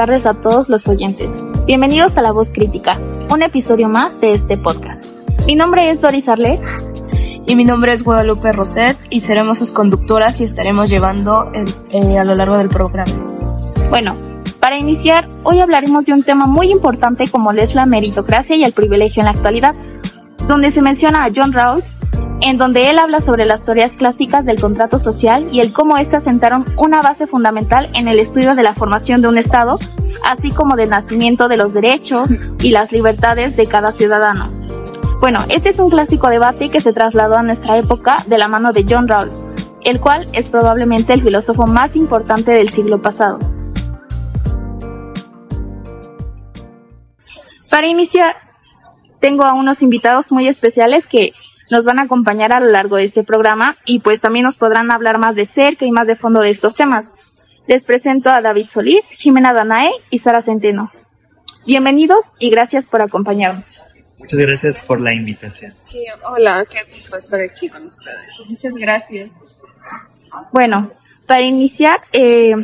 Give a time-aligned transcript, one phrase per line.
[0.00, 1.44] tardes a todos los oyentes.
[1.66, 2.98] Bienvenidos a La Voz Crítica,
[3.30, 5.12] un episodio más de este podcast.
[5.46, 6.58] Mi nombre es Doris Arlet.
[7.44, 12.24] Y mi nombre es Guadalupe Roset y seremos sus conductoras y estaremos llevando eh, a
[12.24, 13.12] lo largo del programa.
[13.90, 14.16] Bueno,
[14.58, 18.72] para iniciar, hoy hablaremos de un tema muy importante como es la meritocracia y el
[18.72, 19.74] privilegio en la actualidad,
[20.48, 21.98] donde se menciona a John Rawls,
[22.42, 26.24] en donde él habla sobre las teorías clásicas del contrato social y el cómo éstas
[26.24, 29.78] sentaron una base fundamental en el estudio de la formación de un Estado,
[30.28, 32.30] así como del nacimiento de los derechos
[32.60, 34.50] y las libertades de cada ciudadano.
[35.20, 38.72] Bueno, este es un clásico debate que se trasladó a nuestra época de la mano
[38.72, 39.46] de John Rawls,
[39.84, 43.38] el cual es probablemente el filósofo más importante del siglo pasado.
[47.68, 48.34] Para iniciar,
[49.20, 51.32] tengo a unos invitados muy especiales que
[51.70, 54.90] nos van a acompañar a lo largo de este programa y pues también nos podrán
[54.90, 57.14] hablar más de cerca y más de fondo de estos temas.
[57.66, 60.90] Les presento a David Solís, Jimena Danae y Sara Centeno.
[61.66, 63.82] Bienvenidos y gracias por acompañarnos.
[64.18, 65.72] Muchas gracias por la invitación.
[65.78, 68.48] Sí, hola, qué gusto estar aquí con ustedes.
[68.48, 69.30] Muchas gracias.
[70.52, 70.90] Bueno,
[71.26, 72.54] para iniciar, eh,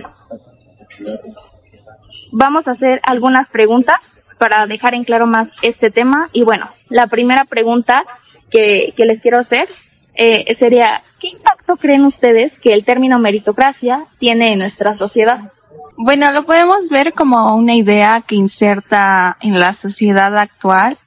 [2.32, 6.28] vamos a hacer algunas preguntas para dejar en claro más este tema.
[6.32, 8.04] Y bueno, la primera pregunta
[8.50, 9.68] que, les quiero hacer
[10.14, 15.52] eh, sería, ¿qué impacto creen ustedes que el término meritocracia tiene en nuestra sociedad?
[15.98, 20.98] Bueno, lo podemos ver como una idea que inserta en la sociedad actual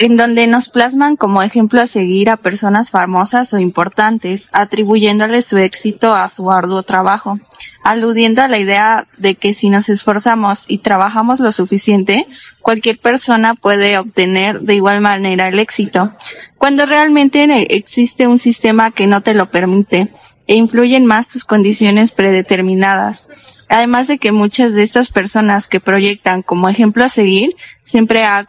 [0.00, 5.58] en donde nos plasman como ejemplo a seguir a personas famosas o importantes, atribuyéndole su
[5.58, 7.38] éxito a su arduo trabajo,
[7.84, 12.26] aludiendo a la idea de que si nos esforzamos y trabajamos lo suficiente,
[12.62, 16.12] cualquier persona puede obtener de igual manera el éxito,
[16.60, 20.08] cuando realmente existe un sistema que no te lo permite
[20.46, 23.26] e influyen más tus condiciones predeterminadas.
[23.70, 28.46] Además de que muchas de estas personas que proyectan como ejemplo a seguir siempre ha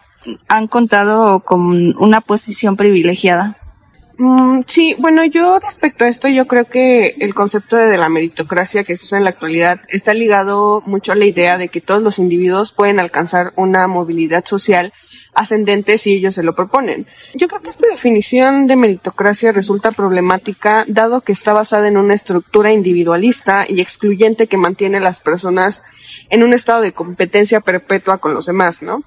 [0.50, 3.55] han contado con una posición privilegiada.
[4.17, 8.83] Mm, sí, bueno, yo respecto a esto, yo creo que el concepto de la meritocracia
[8.83, 12.03] que se usa en la actualidad está ligado mucho a la idea de que todos
[12.03, 14.91] los individuos pueden alcanzar una movilidad social
[15.34, 17.08] ascendente si ellos se lo proponen.
[17.34, 22.14] Yo creo que esta definición de meritocracia resulta problemática dado que está basada en una
[22.14, 25.84] estructura individualista y excluyente que mantiene a las personas
[26.30, 29.03] en un estado de competencia perpetua con los demás, ¿no?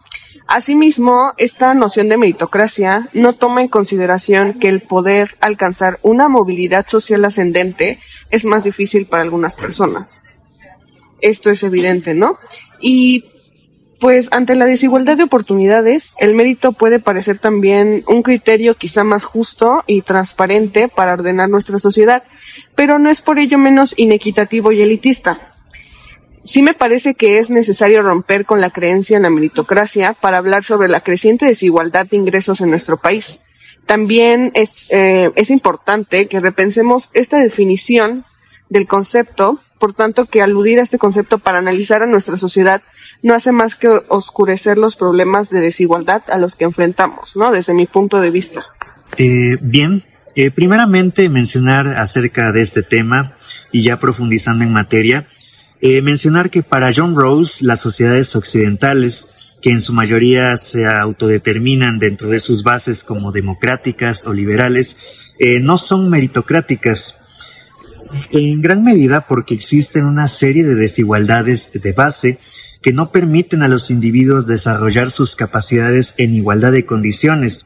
[0.46, 6.86] Asimismo, esta noción de meritocracia no toma en consideración que el poder alcanzar una movilidad
[6.86, 7.98] social ascendente
[8.30, 10.20] es más difícil para algunas personas.
[11.22, 12.38] Esto es evidente, ¿no?
[12.78, 13.24] Y
[14.00, 19.24] pues ante la desigualdad de oportunidades, el mérito puede parecer también un criterio quizá más
[19.24, 22.24] justo y transparente para ordenar nuestra sociedad,
[22.74, 25.54] pero no es por ello menos inequitativo y elitista
[26.44, 30.62] sí me parece que es necesario romper con la creencia en la meritocracia para hablar
[30.62, 33.40] sobre la creciente desigualdad de ingresos en nuestro país.
[33.86, 38.24] También es, eh, importante que repensemos esta definición
[38.68, 42.82] del concepto, por tanto que aludir a este concepto para analizar a nuestra sociedad
[43.24, 47.50] no hace más que oscurecer los problemas de desigualdad a los que enfrentamos, ¿no?
[47.50, 48.66] Desde mi punto de vista.
[49.16, 50.02] Eh, bien,
[50.36, 53.32] eh, primeramente mencionar acerca de este tema
[53.72, 55.26] y ya profundizando en materia,
[55.80, 61.98] eh, mencionar que para John Rawls las sociedades occidentales, que en su mayoría se autodeterminan
[61.98, 67.16] dentro de sus bases como democráticas o liberales, no son meritocráticas,
[68.30, 72.38] en gran medida porque existen una serie de desigualdades de base
[72.84, 77.64] que no permiten a los individuos desarrollar sus capacidades en igualdad de condiciones.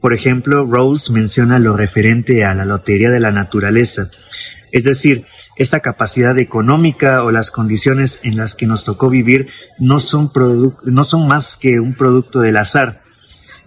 [0.00, 4.08] Por ejemplo, Rawls menciona lo referente a la lotería de la naturaleza,
[4.72, 5.26] es decir,
[5.56, 9.48] esta capacidad económica o las condiciones en las que nos tocó vivir
[9.78, 10.30] no son,
[11.28, 13.02] más que un producto del azar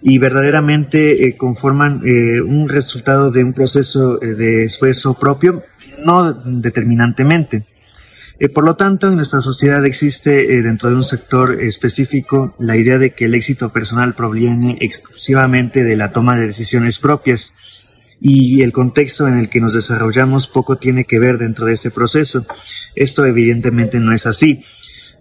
[0.02, 5.62] y verdaderamente eh, conforman eh, un resultado de un proceso eh, de esfuerzo propio,
[6.04, 7.66] no determinantemente.
[8.54, 13.12] Por lo tanto, en nuestra sociedad existe dentro de un sector específico la idea de
[13.12, 17.54] que el éxito personal proviene exclusivamente de la toma de decisiones propias
[18.20, 21.92] y el contexto en el que nos desarrollamos poco tiene que ver dentro de ese
[21.92, 22.46] proceso.
[22.96, 24.64] Esto evidentemente no es así.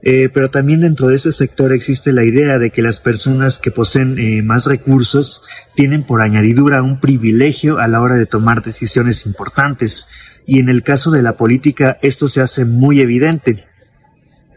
[0.02, 3.70] Eh, pero también dentro de ese sector existe la idea de que las personas que
[3.70, 5.42] poseen eh, más recursos
[5.74, 10.06] tienen por añadidura un privilegio a la hora de tomar decisiones importantes
[10.46, 13.64] y en el caso de la política esto se hace muy evidente.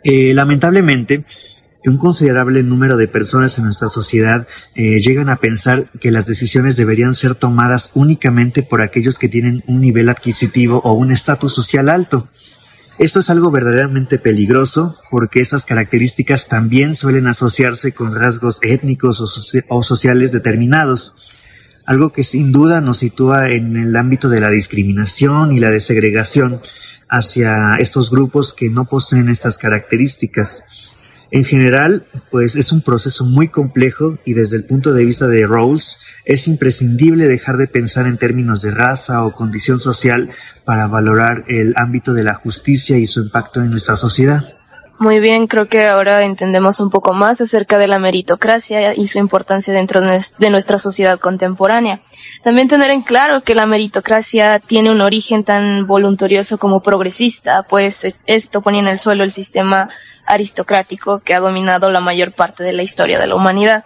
[0.04, 1.26] Eh, lamentablemente,
[1.86, 6.78] un considerable número de personas en nuestra sociedad eh, llegan a pensar que las decisiones
[6.78, 11.90] deberían ser tomadas únicamente por aquellos que tienen un nivel adquisitivo o un estatus social
[11.90, 12.28] alto.
[12.98, 19.22] Esto es algo verdaderamente peligroso porque esas características también suelen asociarse con rasgos étnicos
[19.70, 21.16] o, sociales determinados,
[21.90, 26.62] algo que sin duda nos sitúa en el ámbito de la discriminación y la desegregación
[27.10, 30.64] hacia estos grupos que no poseen estas características.
[31.32, 35.48] En general, pues es un proceso muy complejo y desde el punto de vista de
[35.48, 40.30] Rawls es imprescindible dejar de pensar en términos de raza o condición social
[40.66, 44.59] para valorar el ámbito de la justicia y su impacto en nuestra sociedad.
[45.00, 49.18] Muy bien, creo que ahora entendemos un poco más acerca de la meritocracia y su
[49.18, 52.02] importancia dentro de nuestra sociedad contemporánea.
[52.44, 58.18] También tener en claro que la meritocracia tiene un origen tan voluntarioso como progresista, pues
[58.26, 59.90] esto pone en el suelo el sistema
[60.26, 63.86] aristocrático que ha dominado la mayor parte de la historia de la humanidad.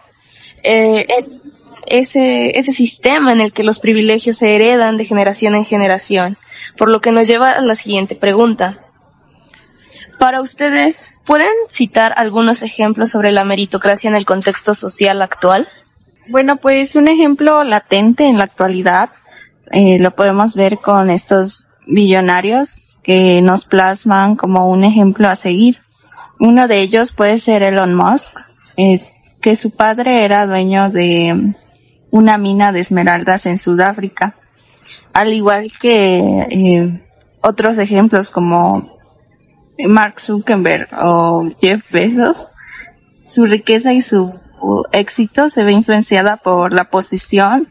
[0.64, 1.06] Eh,
[1.86, 6.38] ese, ese sistema en el que los privilegios se heredan de generación en generación,
[6.76, 8.83] por lo que nos lleva a la siguiente pregunta.
[10.20, 15.68] Para ustedes, ¿pueden citar algunos ejemplos sobre la meritocracia en el contexto social actual?
[16.28, 19.10] Bueno, pues un ejemplo latente en la actualidad
[19.72, 25.80] eh, lo podemos ver con estos billonarios que nos plasman como un ejemplo a seguir.
[26.40, 28.38] Uno de ellos puede ser Elon Musk,
[28.78, 31.56] es que su padre era dueño de
[32.12, 34.36] una mina de esmeraldas en Sudáfrica,
[35.14, 37.02] al igual que eh,
[37.42, 38.93] otros ejemplos como
[39.88, 42.48] Mark Zuckerberg o Jeff Bezos,
[43.26, 44.34] su riqueza y su
[44.92, 47.68] éxito se ve influenciada por la posición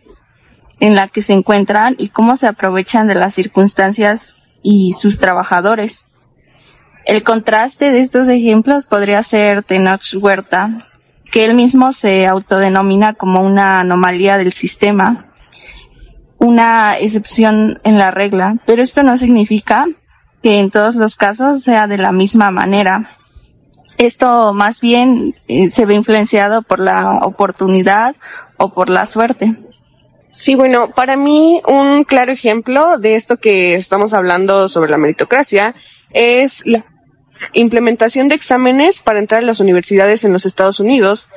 [0.81, 4.21] en la que se encuentran y cómo se aprovechan de las circunstancias
[4.63, 6.07] y sus trabajadores.
[7.05, 10.87] El contraste de estos ejemplos podría ser Tenoch Huerta,
[11.31, 15.27] que él mismo se autodenomina como una anomalía del sistema,
[16.39, 19.87] una excepción en la regla, pero esto no significa
[20.43, 23.05] que en todos los casos sea de la misma manera.
[23.99, 28.17] Esto más bien eh, se ve influenciado por la oportunidad
[28.57, 29.55] o por la suerte.
[30.33, 35.75] Sí, bueno, para mí un claro ejemplo de esto que estamos hablando sobre la meritocracia
[36.11, 36.85] es la
[37.53, 41.29] implementación de exámenes para entrar a las universidades en los Estados Unidos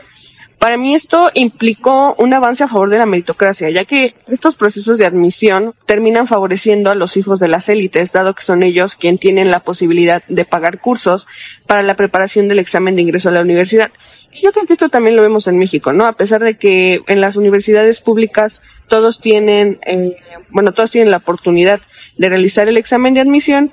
[0.59, 4.97] para mí esto implicó un avance a favor de la meritocracia, ya que estos procesos
[4.97, 9.19] de admisión terminan favoreciendo a los hijos de las élites, dado que son ellos quienes
[9.19, 11.27] tienen la posibilidad de pagar cursos
[11.67, 13.91] para la preparación del examen de ingreso a la universidad.
[14.31, 16.05] Y yo creo que esto también lo vemos en México, ¿no?
[16.05, 20.15] A pesar de que en las universidades públicas todos tienen, eh,
[20.49, 21.79] bueno, todos tienen la oportunidad
[22.17, 23.71] de realizar el examen de admisión,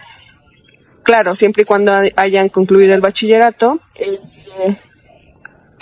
[1.03, 4.19] claro, siempre y cuando hayan concluido el bachillerato, eh,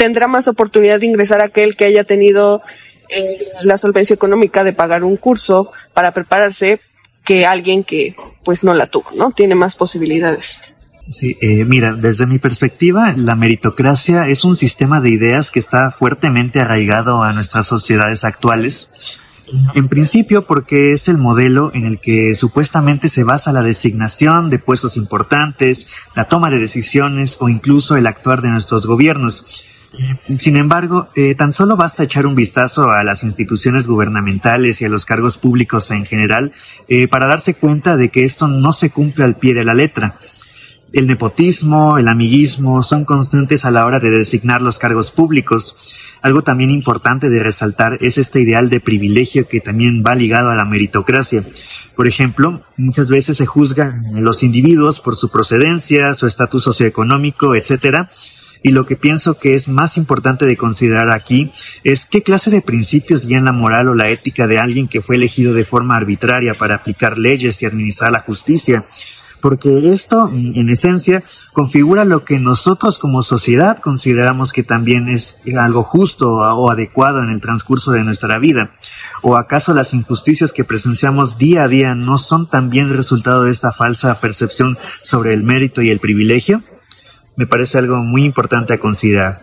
[0.01, 2.63] tendrá más oportunidad de ingresar aquel que haya tenido
[3.11, 6.81] eh, la solvencia económica de pagar un curso para prepararse
[7.23, 9.33] que alguien que pues no la tuvo, ¿no?
[9.33, 10.63] Tiene más posibilidades.
[11.07, 15.91] Sí, eh, mira, desde mi perspectiva, la meritocracia es un sistema de ideas que está
[15.91, 18.89] fuertemente arraigado a nuestras sociedades actuales.
[19.75, 24.61] En principio porque es el modelo en el que supuestamente se basa la designación de
[24.61, 29.67] puestos importantes, la toma de decisiones o incluso el actuar de nuestros gobiernos.
[30.39, 34.89] Sin embargo, eh, tan solo basta echar un vistazo a las instituciones gubernamentales y a
[34.89, 36.53] los cargos públicos en general
[36.87, 40.17] eh, para darse cuenta de que esto no se cumple al pie de la letra.
[40.93, 45.95] El nepotismo, el amiguismo son constantes a la hora de designar los cargos públicos.
[46.23, 50.57] Algo también importante de resaltar es este ideal de privilegio que también va ligado a
[50.57, 51.43] la meritocracia.
[51.97, 58.11] Por ejemplo, muchas veces se juzgan los individuos por su procedencia, su estatus socioeconómico, etcétera,
[58.63, 61.53] y lo que pienso que es más importante de considerar aquí
[61.85, 65.17] es qué clase de principios guían la moral o la ética de alguien que fue
[65.17, 68.85] elegido de forma arbitraria para aplicar leyes y administrar la justicia.
[69.41, 71.23] Porque esto, en esencia,
[71.55, 77.31] configura lo que nosotros como sociedad consideramos que también es algo justo o adecuado en
[77.31, 78.73] el transcurso de nuestra vida.
[79.23, 83.73] ¿O acaso las injusticias que presenciamos día a día no son también resultado de esta
[83.73, 86.63] falsa percepción sobre el mérito y el privilegio?
[87.41, 89.41] Me parece algo muy importante a considerar.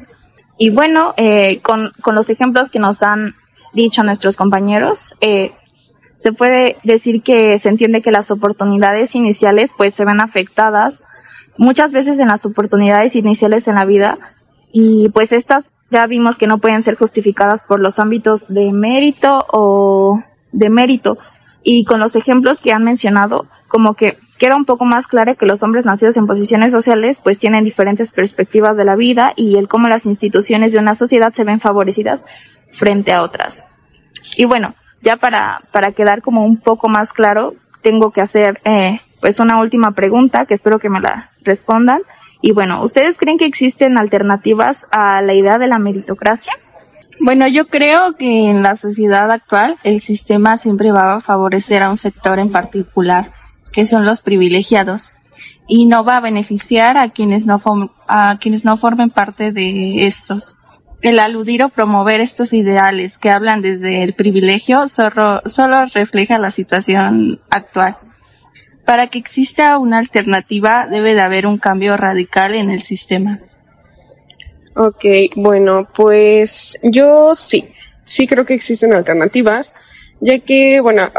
[0.60, 3.34] Y bueno, eh, con, con, los ejemplos que nos han
[3.74, 5.52] dicho nuestros compañeros, eh,
[6.16, 11.06] se puede decir que se entiende que las oportunidades iniciales pues se ven afectadas
[11.58, 14.20] muchas veces en las oportunidades iniciales en la vida
[14.72, 19.44] y pues estas ya vimos que no pueden ser justificadas por los ámbitos de mérito
[19.52, 21.18] o de mérito
[21.64, 25.46] y con los ejemplos que han mencionado como que queda un poco más claro que
[25.46, 29.68] los hombres nacidos en posiciones sociales pues tienen diferentes perspectivas de la vida y el
[29.68, 32.26] cómo las instituciones de una sociedad se ven favorecidas
[32.72, 33.68] frente a otras.
[34.36, 39.00] Y bueno, ya para, para quedar como un poco más claro, tengo que hacer eh,
[39.22, 42.02] pues una última pregunta que espero que me la respondan.
[42.42, 46.54] Y bueno, ¿ustedes creen que existen alternativas a la idea de la meritocracia?
[47.20, 51.90] Bueno, yo creo que en la sociedad actual el sistema siempre va a favorecer a
[51.90, 53.32] un sector en particular,
[53.78, 55.14] que son los privilegiados,
[55.68, 57.62] y no va a beneficiar a quienes no,
[58.08, 60.56] a quienes no formen parte de estos.
[61.04, 66.50] El aludir o promover estos ideales que hablan desde el privilegio solo, solo refleja la
[66.50, 67.98] situación actual.
[68.84, 73.42] Para que exista una alternativa debe de haber un cambio radical en el sistema.
[74.76, 75.06] Ok,
[75.36, 77.66] bueno, pues yo sí,
[78.06, 79.76] sí creo que existen alternativas,
[80.20, 81.12] ya que, bueno,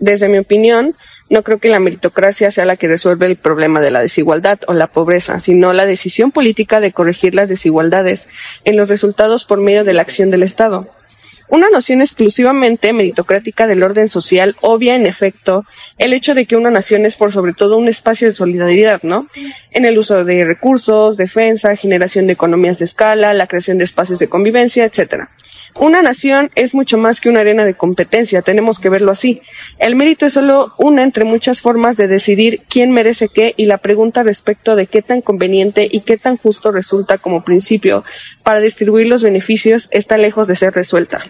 [0.00, 0.94] desde mi opinión,
[1.30, 4.74] no creo que la meritocracia sea la que resuelve el problema de la desigualdad o
[4.74, 8.26] la pobreza, sino la decisión política de corregir las desigualdades
[8.64, 10.88] en los resultados por medio de la acción del Estado.
[11.48, 15.64] Una noción exclusivamente meritocrática del orden social obvia, en efecto,
[15.98, 19.26] el hecho de que una nación es por sobre todo un espacio de solidaridad, ¿no?
[19.72, 24.20] En el uso de recursos, defensa, generación de economías de escala, la creación de espacios
[24.20, 25.30] de convivencia, etcétera.
[25.78, 29.40] Una nación es mucho más que una arena de competencia, tenemos que verlo así.
[29.78, 33.78] El mérito es solo una entre muchas formas de decidir quién merece qué y la
[33.78, 38.04] pregunta respecto de qué tan conveniente y qué tan justo resulta como principio
[38.42, 41.22] para distribuir los beneficios está lejos de ser resuelta.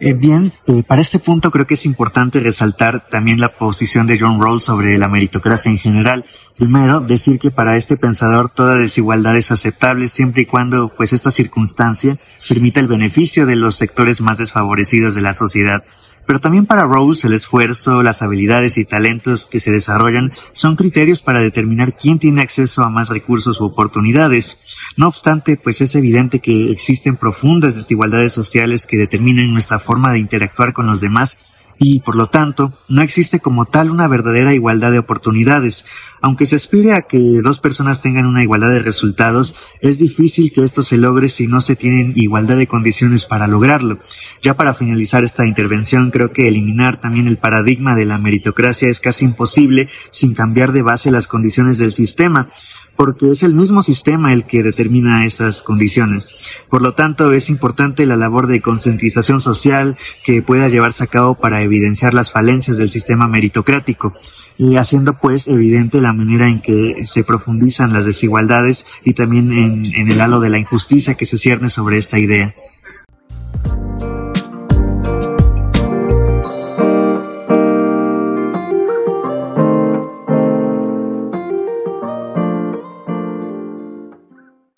[0.00, 4.18] Eh, bien, eh, para este punto creo que es importante resaltar también la posición de
[4.18, 6.24] John Rawls sobre la meritocracia en general.
[6.56, 11.30] Primero, decir que para este pensador toda desigualdad es aceptable siempre y cuando pues esta
[11.30, 15.84] circunstancia permita el beneficio de los sectores más desfavorecidos de la sociedad.
[16.26, 21.20] Pero también para Rose el esfuerzo, las habilidades y talentos que se desarrollan son criterios
[21.20, 24.56] para determinar quién tiene acceso a más recursos u oportunidades.
[24.96, 30.20] No obstante, pues es evidente que existen profundas desigualdades sociales que determinan nuestra forma de
[30.20, 34.92] interactuar con los demás y, por lo tanto, no existe como tal una verdadera igualdad
[34.92, 35.84] de oportunidades.
[36.20, 40.62] Aunque se aspire a que dos personas tengan una igualdad de resultados, es difícil que
[40.62, 43.98] esto se logre si no se tienen igualdad de condiciones para lograrlo.
[44.42, 49.00] Ya para finalizar esta intervención, creo que eliminar también el paradigma de la meritocracia es
[49.00, 52.48] casi imposible sin cambiar de base las condiciones del sistema
[52.96, 56.36] porque es el mismo sistema el que determina esas condiciones.
[56.68, 61.34] Por lo tanto, es importante la labor de concientización social que pueda llevarse a cabo
[61.34, 64.14] para evidenciar las falencias del sistema meritocrático
[64.56, 69.94] y haciendo pues evidente la manera en que se profundizan las desigualdades y también en,
[69.94, 72.54] en el halo de la injusticia que se cierne sobre esta idea.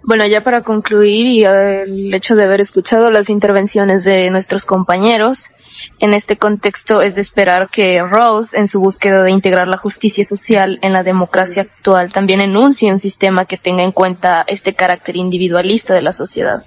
[0.06, 5.50] Bueno, ya para concluir y el hecho de haber escuchado las intervenciones de nuestros compañeros,
[5.98, 10.24] en este contexto es de esperar que Rose, en su búsqueda de integrar la justicia
[10.24, 15.16] social en la democracia actual, también enuncie un sistema que tenga en cuenta este carácter
[15.16, 16.62] individualista de la sociedad.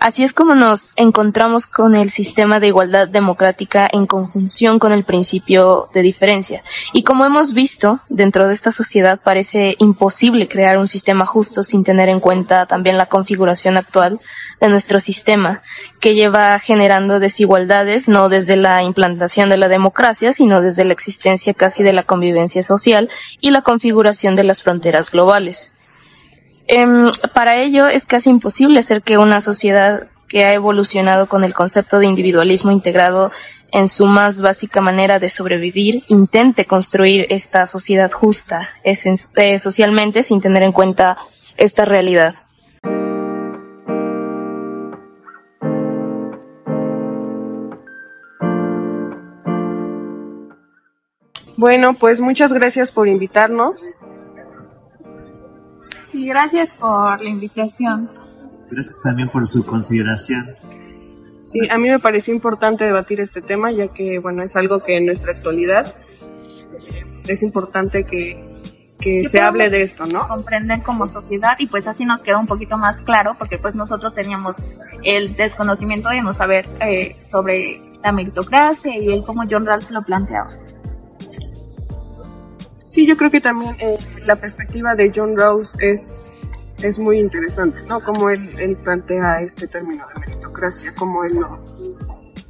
[0.00, 5.04] Así es como nos encontramos con el sistema de igualdad democrática en conjunción con el
[5.04, 6.62] principio de diferencia.
[6.92, 11.84] Y como hemos visto, dentro de esta sociedad parece imposible crear un sistema justo sin
[11.84, 14.20] tener en cuenta también la configuración actual
[14.60, 15.62] de nuestro sistema,
[16.00, 21.54] que lleva generando desigualdades no desde la implantación de la democracia, sino desde la existencia
[21.54, 23.08] casi de la convivencia social
[23.40, 25.73] y la configuración de las fronteras globales.
[26.66, 31.54] Em, para ello es casi imposible hacer que una sociedad que ha evolucionado con el
[31.54, 33.30] concepto de individualismo integrado
[33.70, 40.40] en su más básica manera de sobrevivir, intente construir esta sociedad justa eh, socialmente sin
[40.40, 41.18] tener en cuenta
[41.56, 42.36] esta realidad.
[51.56, 53.98] Bueno, pues muchas gracias por invitarnos.
[56.14, 58.08] Sí, gracias por la invitación.
[58.70, 60.48] Gracias también por su consideración.
[61.42, 64.96] Sí, a mí me pareció importante debatir este tema, ya que, bueno, es algo que
[64.96, 65.92] en nuestra actualidad
[66.72, 68.40] eh, es importante que,
[69.00, 70.28] que se hable de esto, ¿no?
[70.28, 74.14] Comprender como sociedad y pues así nos queda un poquito más claro, porque pues nosotros
[74.14, 74.54] teníamos
[75.02, 80.02] el desconocimiento de no saber eh, sobre la meritocracia y el cómo John Rawls lo
[80.02, 80.50] planteaba.
[82.94, 86.26] Sí, yo creo que también eh, la perspectiva de John Rawls es,
[86.80, 87.98] es muy interesante, ¿no?
[87.98, 91.58] Como él, él plantea este término de meritocracia, como él lo,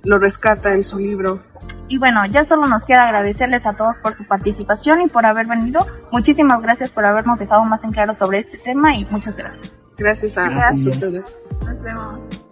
[0.05, 1.41] lo rescata en su libro.
[1.89, 5.47] Y bueno, ya solo nos queda agradecerles a todos por su participación y por haber
[5.47, 5.87] venido.
[6.13, 9.73] Muchísimas gracias por habernos dejado más en claro sobre este tema y muchas gracias.
[9.97, 10.87] Gracias a, gracias.
[10.87, 11.39] a ustedes.
[11.65, 12.44] Nos vemos.